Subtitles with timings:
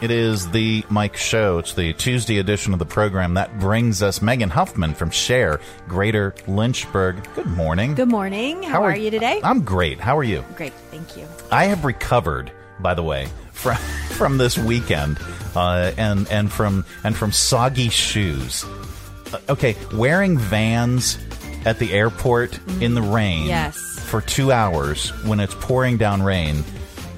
[0.00, 1.58] It is the Mike Show.
[1.58, 3.34] It's the Tuesday edition of the program.
[3.34, 7.26] That brings us Megan Huffman from Share, Greater Lynchburg.
[7.34, 7.96] Good morning.
[7.96, 8.62] Good morning.
[8.62, 9.40] How, are, you today?
[9.42, 9.98] I'm great.
[9.98, 10.44] How are you?
[10.54, 11.26] Great, thank you.
[11.50, 13.76] I have recovered, by the way, from
[14.10, 15.18] from this weekend,
[15.56, 18.64] uh, and and from and from soggy shoes.
[19.32, 21.18] Uh, okay, wearing Vans
[21.64, 23.76] at the airport in the rain Yes.
[24.08, 26.62] for two hours when it's pouring down rain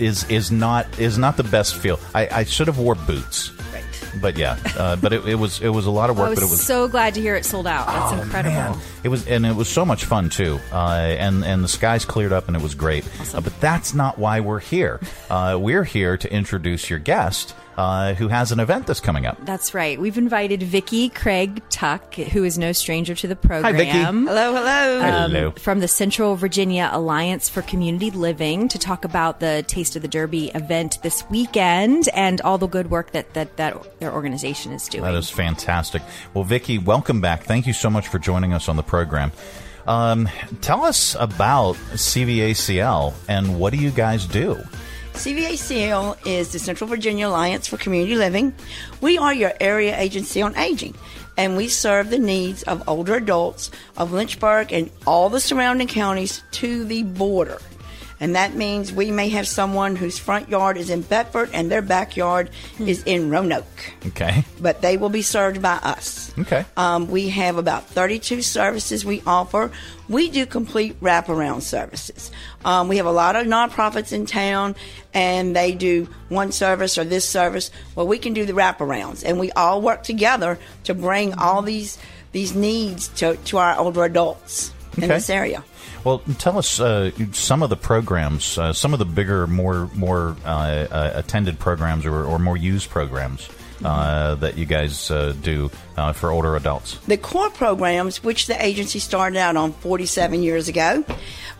[0.00, 1.98] is is not is not the best feel.
[2.14, 3.84] I, I should have wore boots, Right.
[4.20, 6.26] but yeah, uh, but it, it was it was a lot of work.
[6.26, 7.86] I was, but it was so glad to hear it sold out.
[7.86, 8.54] That's Oh, incredible.
[8.54, 8.78] man.
[9.02, 10.58] It was, and it was so much fun too.
[10.72, 13.04] Uh, and and the skies cleared up, and it was great.
[13.34, 15.00] Uh, but that's not why we're here.
[15.30, 19.36] Uh, we're here to introduce your guest, uh, who has an event that's coming up.
[19.44, 20.00] That's right.
[20.00, 23.74] We've invited Vickie Craig Tuck, who is no stranger to the program.
[23.74, 24.26] Vickie.
[24.26, 25.00] Hello, hello.
[25.00, 25.50] Hello.
[25.52, 30.08] From the Central Virginia Alliance for Community Living to talk about the Taste of the
[30.08, 34.88] Derby event this weekend and all the good work that that, that their organization is
[34.88, 35.04] doing.
[35.04, 36.02] That is fantastic.
[36.32, 37.44] Well, Vickie, welcome back.
[37.44, 39.32] Thank you so much for joining us on the program.
[39.86, 40.28] Um,
[40.60, 44.62] tell us about CVACL and what do you guys do?
[45.14, 48.52] CVACL is the Central Virginia Alliance for Community Living.
[49.00, 50.96] We are your area agency on aging,
[51.36, 56.42] and we serve the needs of older adults of Lynchburg and all the surrounding counties
[56.52, 57.58] to the border.
[58.20, 61.82] And that means we may have someone whose front yard is in Bedford and their
[61.82, 63.64] backyard is in Roanoke.
[64.06, 64.44] Okay.
[64.60, 66.32] But they will be served by us.
[66.38, 66.64] Okay.
[66.76, 69.70] Um, we have about 32 services we offer.
[70.08, 72.30] We do complete wraparound services.
[72.64, 74.74] Um, we have a lot of nonprofits in town,
[75.12, 77.70] and they do one service or this service.
[77.94, 81.98] Well, we can do the wraparounds, and we all work together to bring all these
[82.32, 85.14] these needs to, to our older adults in Okay.
[85.14, 85.64] this area.
[86.04, 90.36] Well, tell us uh, some of the programs, uh, some of the bigger, more more
[90.44, 93.48] uh, uh, attended programs or, or more used programs
[93.84, 96.98] uh, that you guys uh, do uh, for older adults.
[97.06, 101.04] The core programs, which the agency started out on 47 years ago,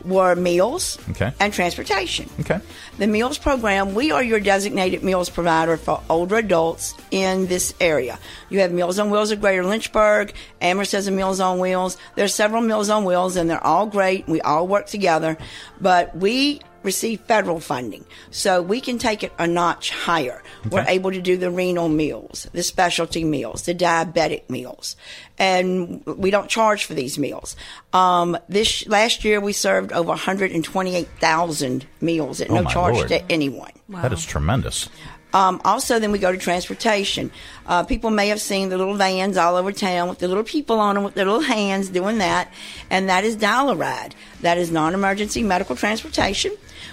[0.04, 1.32] were meals Okay.
[1.40, 2.28] and transportation.
[2.40, 2.60] Okay.
[2.98, 8.18] The meals program, we are your designated meals provider for older adults in this area.
[8.50, 11.96] You have Meals on Wheels of Greater Lynchburg, Amherst has a Meals on Wheels.
[12.16, 14.28] There's several Meals on Wheels and they're all great.
[14.28, 15.36] We all work together,
[15.80, 18.04] but we receive federal funding.
[18.30, 20.42] So we can take it a notch higher.
[20.70, 24.94] We're able to do the renal meals, the specialty meals, the diabetic meals,
[25.38, 27.56] and we don't charge for these meals.
[27.92, 33.08] Um, this last year we served over 128,000 meals at Oh, no charge Lord.
[33.08, 33.72] to anyone.
[33.88, 34.88] That is tremendous.
[35.34, 37.32] Um, also, then we go to transportation.
[37.66, 40.78] Uh, people may have seen the little vans all over town with the little people
[40.78, 42.52] on them with their little hands doing that,
[42.88, 44.14] and that is Dial-A-Ride.
[44.42, 46.52] That is non-emergency medical transportation.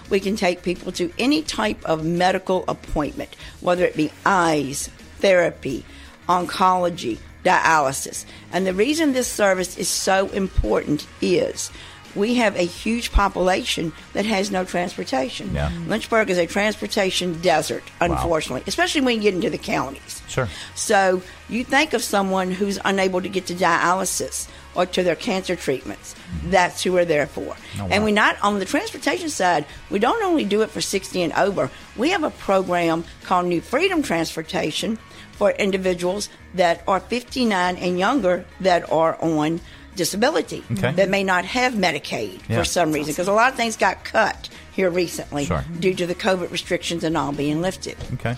[0.10, 5.86] We can take people to any type of medical appointment, whether it be eyes, therapy,
[6.28, 8.26] oncology, dialysis.
[8.52, 11.72] And the reason this service is so important is
[12.16, 15.54] we have a huge population that has no transportation.
[15.54, 15.72] Yeah.
[15.88, 20.22] Lynchburg is a transportation desert, unfortunately, especially when you get into the counties.
[20.28, 20.48] Sure.
[20.76, 25.56] So you think of someone who's unable to get to dialysis or to their cancer
[25.56, 26.14] treatments.
[26.14, 26.52] Mm-hmm.
[26.52, 27.56] That's who we're there for.
[27.80, 27.88] Oh, wow.
[27.92, 31.34] And we not on the transportation side, we don't only do it for 60 and
[31.34, 31.70] over.
[31.98, 34.98] We have a program called New Freedom Transportation
[35.34, 39.60] for individuals that are 59 and younger that are on
[39.96, 40.92] disability Okay.
[40.94, 42.58] that may not have Medicaid Yeah.
[42.60, 45.64] for some reason because a lot of things got cut here recently Sure.
[45.80, 47.98] due to the COVID restrictions and all being lifted.
[48.14, 48.36] Okay.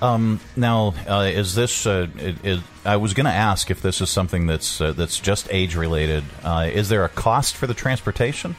[0.00, 1.84] Um, now, uh, is this?
[1.84, 2.06] Uh,
[2.84, 6.22] I was going to ask if this is something that's uh, that's just age related.
[6.44, 8.54] Uh, is there a cost for the transportation?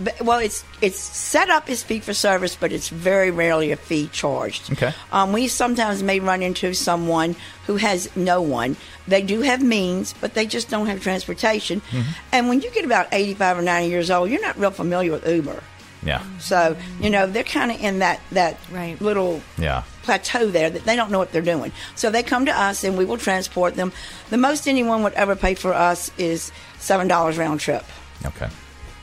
[0.00, 3.76] But, well, it's it's set up as fee for service, but it's very rarely a
[3.76, 4.72] fee charged.
[4.72, 4.92] Okay.
[5.12, 8.76] Um, we sometimes may run into someone who has no one.
[9.06, 11.80] They do have means, but they just don't have transportation.
[11.80, 12.10] Mm-hmm.
[12.32, 15.26] And when you get about eighty-five or ninety years old, you're not real familiar with
[15.28, 15.62] Uber.
[16.02, 16.22] Yeah.
[16.38, 19.00] So you know they're kind of in that that Right.
[19.00, 19.84] little Yeah.
[20.02, 21.70] plateau there that they don't know what they're doing.
[21.94, 23.92] So they come to us and we will transport them.
[24.28, 26.50] The most anyone would ever pay for us is
[26.80, 27.84] seven dollars round trip.
[28.26, 28.48] Okay.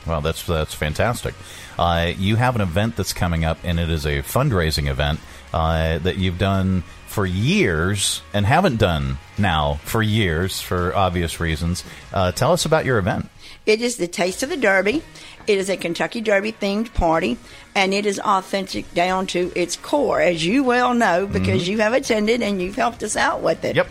[0.06, 1.34] Well, that's that's fantastic.
[1.78, 5.20] Uh, you have an event that's coming up, and it is a fundraising event
[5.52, 11.84] uh, that you've done for years and haven't done now for years for obvious reasons.
[12.12, 13.28] Uh, tell us about your event.
[13.66, 15.02] It is the Taste of the Derby.
[15.46, 17.36] It is a Kentucky Derby themed party,
[17.74, 21.92] and it is authentic down to its core, as you well know because you have
[21.92, 23.76] attended and you've helped us out with it.
[23.76, 23.88] Yep.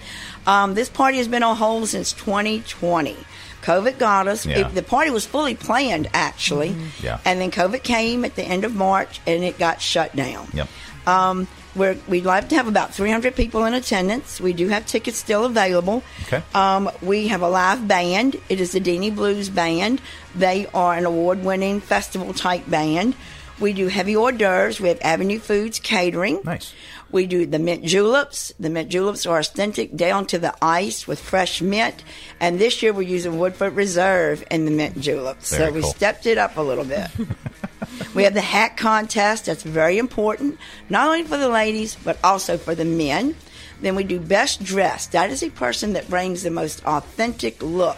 [0.48, 3.16] Um, this party has been on hold since 2020.
[3.62, 4.46] COVID got us.
[4.46, 4.60] Yeah.
[4.68, 6.76] It- the party was fully planned, actually.
[7.02, 7.20] Yeah.
[7.26, 10.48] And then COVID came at the end of March, and it got shut down.
[10.54, 10.68] Yep.
[11.08, 14.42] Um, we're, we'd like to have about 300 people in attendance.
[14.42, 16.04] We do have tickets still available.
[16.24, 16.44] Okay.
[16.54, 18.36] Um, we have a live band.
[18.50, 20.02] It is the Deanie Blues Band.
[20.36, 23.16] They are an award winning festival type band.
[23.62, 24.82] We do heavy hors d'oeuvres.
[24.82, 26.42] We have Avenue Foods Catering.
[26.44, 26.74] Nice.
[27.12, 28.52] We do the mint juleps.
[28.60, 32.04] The mint juleps are authentic down to the ice with fresh mint.
[32.40, 35.56] And this year we're using Woodford Reserve in the mint juleps.
[35.56, 35.92] Very so we cool.
[35.92, 37.08] stepped it up a little bit.
[38.16, 39.46] we have the hat contest.
[39.46, 40.58] That's very important,
[40.90, 43.36] not only for the ladies, but also for the men.
[43.82, 45.12] Then we do best dressed.
[45.12, 47.98] That is a person that brings the most authentic look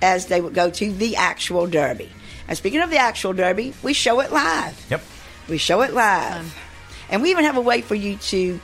[0.00, 2.10] as they would go to the actual derby.
[2.48, 4.86] And speaking of the actual derby, we show it live.
[4.90, 5.02] Yep.
[5.48, 6.40] We show it live.
[6.40, 6.50] Um,
[7.08, 8.60] and we even have a way for you to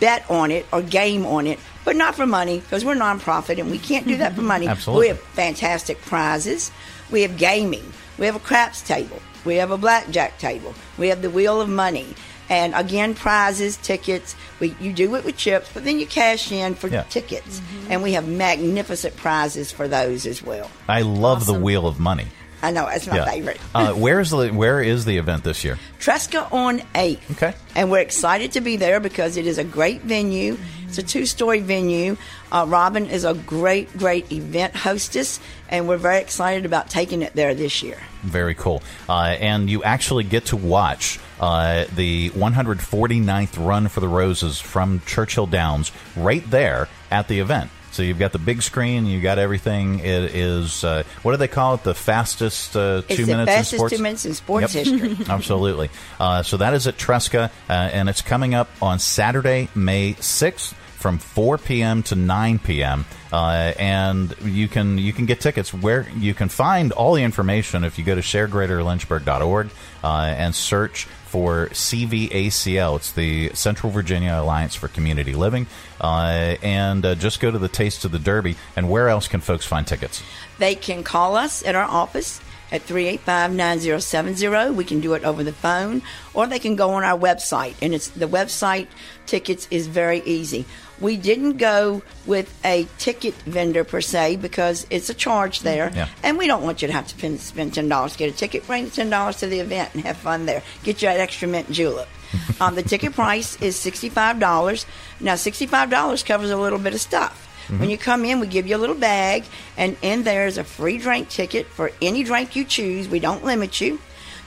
[0.00, 3.70] bet on it or game on it, but not for money because we're nonprofit and
[3.70, 4.48] we can't do that for mm-hmm.
[4.48, 4.66] money.
[4.68, 5.04] Absolutely.
[5.04, 6.70] We have fantastic prizes.
[7.10, 7.92] We have gaming.
[8.18, 9.20] We have a craps table.
[9.44, 10.74] We have a blackjack table.
[10.98, 12.14] We have the wheel of money.
[12.48, 14.36] And again, prizes, tickets.
[14.60, 17.02] We, you do it with chips, but then you cash in for Yeah.
[17.04, 17.60] tickets.
[17.60, 17.92] Mm-hmm.
[17.92, 20.70] And we have magnificent prizes for those as well.
[20.88, 22.26] I love the Wheel of Money.
[22.62, 23.60] I know, it's my favorite.
[23.74, 25.78] uh, where is the Where is the event this year?
[25.98, 27.30] Tresca on 8th.
[27.32, 27.54] Okay.
[27.74, 30.56] And we're excited to be there because it is a great venue.
[30.88, 32.16] It's a two story venue.
[32.50, 37.34] Uh, Robin is a great, great event hostess, and we're very excited about taking it
[37.34, 37.98] there this year.
[38.22, 38.82] Very cool.
[39.08, 45.00] Uh, and you actually get to watch uh, the 149th Run for the Roses from
[45.06, 47.70] Churchill Downs right there at the event.
[47.96, 50.00] So you've got the big screen, you got everything.
[50.00, 51.82] It is uh, what do they call it?
[51.82, 53.96] The fastest uh, It's two the minutes fastest in sports.
[53.96, 54.84] two minutes in sports Yep.
[54.86, 55.16] history.
[55.28, 55.88] Absolutely.
[56.20, 60.74] Uh, so that is at Tresca, uh, and it's coming up on Saturday, May 6th
[60.74, 62.02] from 4 p.m.
[62.02, 63.04] to 9 p.m.
[63.32, 67.82] Uh, and you can you can get tickets where you can find all the information
[67.84, 69.70] if you go to sharegreaterlynchburg.org
[70.04, 70.06] uh,
[70.36, 72.96] and search for CVACL.
[72.96, 75.66] It's the Central Virginia Alliance for Community Living.
[76.00, 78.56] Uh, and uh, just go to the Taste of the Derby.
[78.74, 80.22] And where else can folks find tickets?
[80.56, 82.40] They can call us at our office
[82.72, 84.70] at 385 9070.
[84.74, 86.02] We can do it over the phone,
[86.34, 87.74] or they can go on our website.
[87.80, 88.88] And it's the website
[89.26, 90.64] tickets is very easy.
[90.98, 96.08] We didn't go with a ticket vendor per se because it's a charge there, Yeah.
[96.22, 98.36] and we don't want you to have to spend, spend ten dollars to get a
[98.36, 98.66] ticket.
[98.66, 100.62] Bring the ten dollars to the event and have fun there.
[100.84, 102.08] Get you that extra mint julep.
[102.60, 104.86] um, the ticket price is sixty five dollars.
[105.20, 107.45] Now, sixty five dollars covers a little bit of stuff.
[107.68, 109.44] When you come in, we give you a little bag,
[109.76, 113.08] and in there is a free drink ticket for any drink you choose.
[113.08, 113.98] We don't limit you.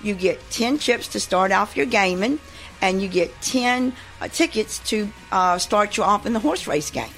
[0.02, 2.40] You get 10 chips to start off your gaming,
[2.82, 6.90] and you get 10 uh, tickets to uh, start you off in the horse race
[6.90, 7.10] game.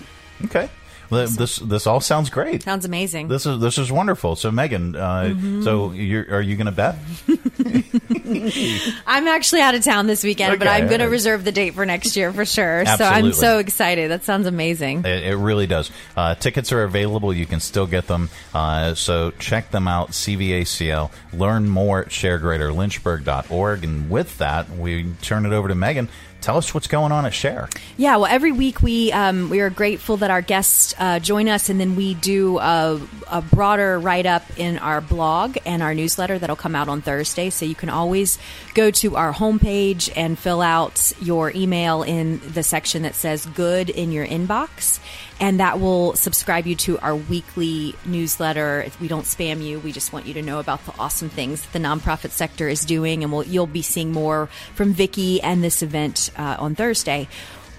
[0.45, 0.69] Okay.
[1.11, 2.63] This this all sounds great.
[2.63, 3.27] Sounds amazing.
[3.27, 4.35] This is this is wonderful.
[4.35, 5.63] So Megan, uh, Mm-hmm.
[5.63, 6.95] so you're, are you going to bet?
[9.05, 11.11] I'm actually out of town this weekend, but I'm going to right.
[11.11, 12.85] reserve the date for next year for sure.
[12.85, 14.09] So I'm so excited.
[14.11, 14.99] That sounds amazing.
[15.05, 15.91] It, it really does.
[16.15, 17.33] Uh, tickets are available.
[17.33, 18.29] You can still get them.
[18.53, 20.11] Uh, so check them out.
[20.11, 21.11] CVACL.
[21.33, 23.83] Learn more at sharegreaterlynchburg.org.
[23.83, 26.09] And with that, we turn it over to Megan.
[26.41, 27.69] Tell us what's going on at Share.
[27.97, 31.69] Yeah, well, every week we um, we are grateful that our guests uh, join us,
[31.69, 36.39] and then we do a, a broader write up in our blog and our newsletter
[36.39, 37.51] that'll come out on Thursday.
[37.51, 38.39] So you can always
[38.73, 43.91] go to our homepage and fill out your email in the section that says "Good"
[43.91, 44.99] in your inbox,
[45.41, 48.85] and that will subscribe you to our weekly newsletter.
[49.01, 51.73] We don't spam you; we just want you to know about the awesome things that
[51.73, 55.81] the nonprofit sector is doing, and we'll, you'll be seeing more from Vickie and this
[55.81, 57.27] event uh, on Thursday.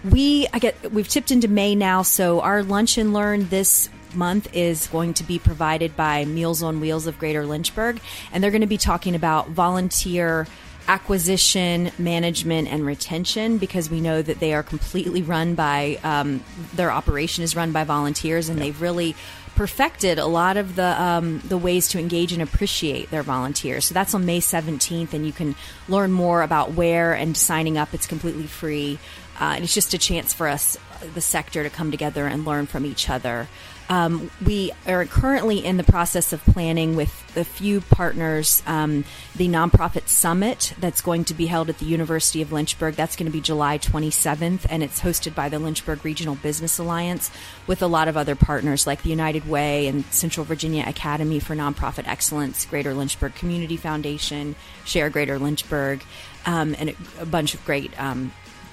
[0.04, 4.54] We I get we've tipped into May now, so our lunch and learn this month
[4.54, 8.00] is going to be provided by Meals on Wheels of Greater Lynchburg,
[8.33, 10.49] and they're going to be talking about volunteer
[10.88, 16.42] acquisition, management, and retention because we know that they are completely run by um,
[16.74, 19.14] their operation is run by volunteers, and they've really
[19.54, 23.84] perfected a lot of the um, the ways to engage and appreciate their volunteers.
[23.84, 25.54] So that's on May 17th, and you can
[25.88, 27.94] learn more about where and signing up.
[27.94, 28.98] It's completely free,
[29.40, 30.76] uh, and it's just a chance for us,
[31.14, 33.48] the sector, to come together and learn from each other.
[33.88, 39.04] Um, we are currently in the process of planning with a few partners um,
[39.36, 42.94] the nonprofit summit that's going to be held at the University of Lynchburg.
[42.94, 47.30] That's going to be July 27th, and it's hosted by the Lynchburg Regional Business Alliance
[47.66, 51.54] with a lot of other partners like the United Way and Central Virginia Academy for
[51.54, 56.02] Nonprofit Excellence, Greater Lynchburg Community Foundation, Share Greater Lynchburg,
[56.46, 58.32] um, and a, bunch of great um,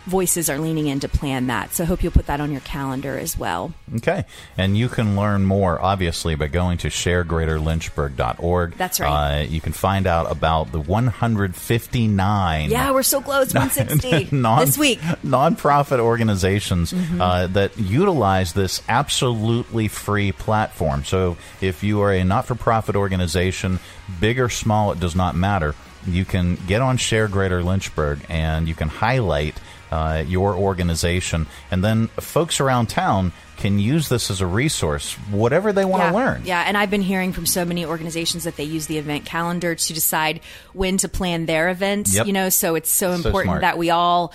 [0.09, 1.73] voices are leaning in to plan that.
[1.73, 3.73] So I hope you'll put that on your calendar as well.
[3.97, 4.25] Okay.
[4.57, 8.75] And you can learn more, obviously, by going to sharegreaterlynchburg.org.
[8.75, 9.39] That's right.
[9.39, 12.69] Uh, you can find out about the 159.
[12.69, 13.53] Yeah, we're so close.
[13.59, 14.99] 160 non, this week.
[14.99, 21.03] Nonprofit organizations uh, that utilize this absolutely free platform.
[21.05, 23.79] So if you are a not for profit organization,
[24.19, 25.75] big or small, it does not matter.
[26.07, 29.55] You can get on Share Greater Lynchburg and you can highlight
[29.91, 35.73] uh, your organization, and then folks around town can use this as a resource, whatever
[35.73, 36.13] they want to yeah.
[36.13, 36.41] learn.
[36.45, 39.75] Yeah, and I've been hearing from so many organizations that they use the event calendar
[39.75, 40.39] to decide
[40.73, 42.15] when to plan their events.
[42.15, 42.27] Yep.
[42.27, 43.61] You know, so it's so So important smart.
[43.61, 44.33] that we all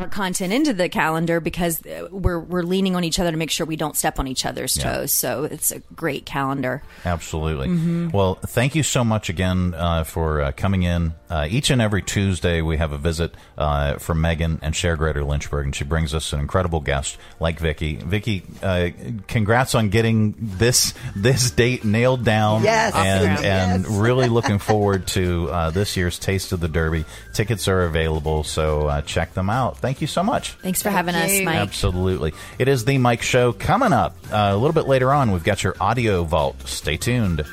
[0.00, 3.50] our content into the calendar because uh, we're we're leaning on each other to make
[3.50, 4.94] sure we don't step on each other's Yeah.
[4.94, 5.12] toes.
[5.12, 6.82] So it's a great calendar.
[7.04, 7.68] Absolutely.
[7.68, 8.10] Mm-hmm.
[8.10, 11.14] Well, thank you so much again uh, for uh, coming in.
[11.28, 15.22] Uh, each and every Tuesday, we have a visit uh, from Megan and Share Greater
[15.22, 18.02] Lynchburg, and she brings us an incredible guest like Vickie.
[18.02, 22.62] Vickie, uh, congrats on getting this this date nailed down.
[22.64, 22.94] Yes.
[22.94, 23.44] and Awesome.
[23.44, 23.92] and Yes.
[23.98, 27.04] really looking forward to uh, this year's Taste of the Derby.
[27.32, 29.78] Tickets are available, so uh, check them out.
[29.78, 30.52] Thank you so much.
[30.62, 31.40] Thanks for having us.
[31.42, 31.56] Mike.
[31.56, 32.32] Absolutely.
[32.58, 34.14] It is the Mike Show coming up.
[34.30, 36.56] Uh, a little bit later on, we've got your audio vault.
[36.66, 37.44] Stay tuned.